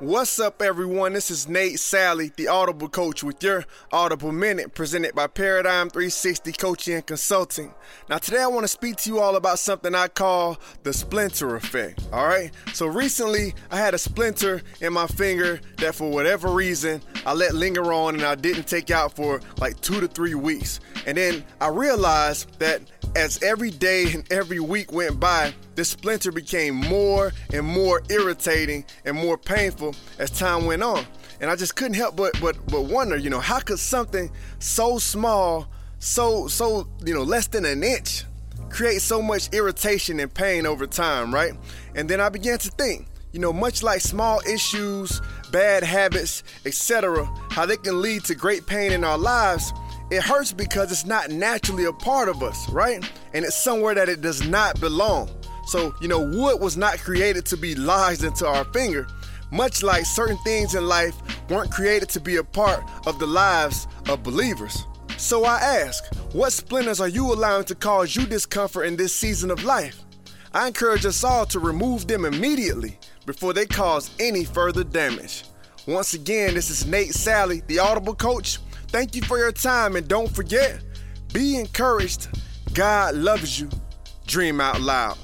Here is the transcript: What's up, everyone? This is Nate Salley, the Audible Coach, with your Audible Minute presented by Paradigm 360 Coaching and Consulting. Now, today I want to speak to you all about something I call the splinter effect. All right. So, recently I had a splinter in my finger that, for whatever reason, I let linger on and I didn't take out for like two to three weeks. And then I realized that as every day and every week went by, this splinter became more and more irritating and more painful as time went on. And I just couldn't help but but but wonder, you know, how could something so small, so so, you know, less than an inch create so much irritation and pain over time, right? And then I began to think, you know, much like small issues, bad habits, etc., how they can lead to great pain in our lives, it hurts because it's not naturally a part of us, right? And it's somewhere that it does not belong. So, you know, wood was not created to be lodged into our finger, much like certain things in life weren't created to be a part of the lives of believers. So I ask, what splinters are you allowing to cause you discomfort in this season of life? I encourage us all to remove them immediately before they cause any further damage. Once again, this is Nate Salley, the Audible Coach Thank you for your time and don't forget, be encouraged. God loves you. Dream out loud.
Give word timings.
What's 0.00 0.40
up, 0.40 0.60
everyone? 0.60 1.12
This 1.12 1.30
is 1.30 1.48
Nate 1.48 1.76
Salley, 1.76 2.34
the 2.34 2.48
Audible 2.48 2.88
Coach, 2.88 3.22
with 3.22 3.40
your 3.44 3.64
Audible 3.92 4.32
Minute 4.32 4.74
presented 4.74 5.14
by 5.14 5.28
Paradigm 5.28 5.88
360 5.88 6.50
Coaching 6.50 6.94
and 6.94 7.06
Consulting. 7.06 7.72
Now, 8.10 8.18
today 8.18 8.42
I 8.42 8.48
want 8.48 8.64
to 8.64 8.68
speak 8.68 8.96
to 8.96 9.10
you 9.10 9.20
all 9.20 9.36
about 9.36 9.60
something 9.60 9.94
I 9.94 10.08
call 10.08 10.58
the 10.82 10.92
splinter 10.92 11.54
effect. 11.54 12.08
All 12.12 12.26
right. 12.26 12.50
So, 12.72 12.86
recently 12.86 13.54
I 13.70 13.76
had 13.78 13.94
a 13.94 13.98
splinter 13.98 14.62
in 14.80 14.92
my 14.92 15.06
finger 15.06 15.60
that, 15.76 15.94
for 15.94 16.10
whatever 16.10 16.48
reason, 16.48 17.00
I 17.24 17.32
let 17.34 17.54
linger 17.54 17.92
on 17.92 18.16
and 18.16 18.24
I 18.24 18.34
didn't 18.34 18.66
take 18.66 18.90
out 18.90 19.14
for 19.14 19.40
like 19.60 19.80
two 19.80 20.00
to 20.00 20.08
three 20.08 20.34
weeks. 20.34 20.80
And 21.06 21.16
then 21.16 21.44
I 21.60 21.68
realized 21.68 22.58
that 22.58 22.82
as 23.16 23.42
every 23.42 23.70
day 23.70 24.12
and 24.12 24.30
every 24.32 24.60
week 24.60 24.92
went 24.92 25.20
by, 25.20 25.54
this 25.74 25.90
splinter 25.90 26.32
became 26.32 26.74
more 26.74 27.32
and 27.52 27.66
more 27.66 28.02
irritating 28.10 28.84
and 29.04 29.16
more 29.16 29.38
painful 29.38 29.94
as 30.18 30.30
time 30.30 30.66
went 30.66 30.82
on. 30.82 31.04
And 31.40 31.50
I 31.50 31.56
just 31.56 31.76
couldn't 31.76 31.94
help 31.94 32.16
but 32.16 32.38
but 32.40 32.56
but 32.66 32.82
wonder, 32.82 33.16
you 33.16 33.30
know, 33.30 33.40
how 33.40 33.60
could 33.60 33.78
something 33.78 34.30
so 34.58 34.98
small, 34.98 35.68
so 35.98 36.48
so, 36.48 36.88
you 37.04 37.14
know, 37.14 37.22
less 37.22 37.46
than 37.48 37.64
an 37.64 37.82
inch 37.82 38.24
create 38.70 39.00
so 39.00 39.22
much 39.22 39.48
irritation 39.52 40.18
and 40.18 40.34
pain 40.34 40.66
over 40.66 40.86
time, 40.86 41.32
right? 41.32 41.52
And 41.94 42.08
then 42.08 42.20
I 42.20 42.28
began 42.28 42.58
to 42.58 42.70
think, 42.70 43.06
you 43.32 43.38
know, 43.38 43.52
much 43.52 43.82
like 43.82 44.00
small 44.00 44.40
issues, 44.48 45.20
bad 45.52 45.84
habits, 45.84 46.42
etc., 46.66 47.24
how 47.50 47.66
they 47.66 47.76
can 47.76 48.02
lead 48.02 48.24
to 48.24 48.34
great 48.34 48.66
pain 48.66 48.92
in 48.92 49.04
our 49.04 49.18
lives, 49.18 49.72
it 50.10 50.22
hurts 50.22 50.52
because 50.52 50.92
it's 50.92 51.06
not 51.06 51.30
naturally 51.30 51.84
a 51.84 51.92
part 51.92 52.28
of 52.28 52.42
us, 52.42 52.68
right? 52.70 53.04
And 53.32 53.44
it's 53.44 53.56
somewhere 53.56 53.94
that 53.94 54.08
it 54.08 54.20
does 54.20 54.46
not 54.46 54.80
belong. 54.80 55.30
So, 55.66 55.94
you 56.00 56.08
know, 56.08 56.20
wood 56.20 56.60
was 56.60 56.76
not 56.76 56.98
created 56.98 57.46
to 57.46 57.56
be 57.56 57.74
lodged 57.74 58.22
into 58.22 58.46
our 58.46 58.64
finger, 58.66 59.06
much 59.50 59.82
like 59.82 60.04
certain 60.04 60.38
things 60.38 60.74
in 60.74 60.86
life 60.86 61.14
weren't 61.48 61.70
created 61.70 62.08
to 62.10 62.20
be 62.20 62.36
a 62.36 62.44
part 62.44 62.84
of 63.06 63.18
the 63.18 63.26
lives 63.26 63.86
of 64.08 64.22
believers. 64.22 64.84
So 65.16 65.44
I 65.44 65.58
ask, 65.58 66.04
what 66.32 66.52
splinters 66.52 67.00
are 67.00 67.08
you 67.08 67.32
allowing 67.32 67.64
to 67.66 67.74
cause 67.74 68.14
you 68.14 68.26
discomfort 68.26 68.86
in 68.86 68.96
this 68.96 69.14
season 69.14 69.50
of 69.50 69.64
life? 69.64 70.02
I 70.52 70.66
encourage 70.66 71.06
us 71.06 71.24
all 71.24 71.46
to 71.46 71.58
remove 71.58 72.06
them 72.06 72.24
immediately 72.24 72.98
before 73.24 73.52
they 73.52 73.66
cause 73.66 74.10
any 74.20 74.44
further 74.44 74.84
damage. 74.84 75.44
Once 75.86 76.14
again, 76.14 76.54
this 76.54 76.70
is 76.70 76.86
Nate 76.86 77.10
Salley, 77.10 77.66
the 77.66 77.78
Audible 77.78 78.14
Coach 78.14 78.58
Thank 78.94 79.16
you 79.16 79.22
for 79.22 79.38
your 79.38 79.50
time 79.50 79.96
and 79.96 80.06
don't 80.06 80.30
forget, 80.30 80.80
be 81.32 81.58
encouraged. 81.58 82.28
God 82.74 83.16
loves 83.16 83.58
you. 83.58 83.68
Dream 84.24 84.60
out 84.60 84.80
loud. 84.80 85.18